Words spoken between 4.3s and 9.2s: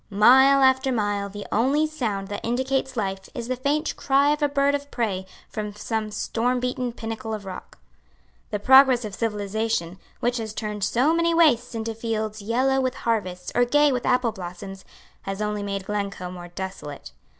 of a bird of prey from some stormbeaten pinnacle of rock. The progress of